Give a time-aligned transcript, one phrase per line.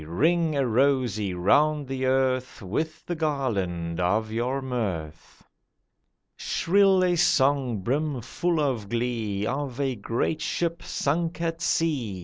[0.07, 5.43] Ring a rosy round the earth With the garland of your mirth.
[6.35, 12.19] Shrill a song brim full of glee Of a great ship sunk at sea.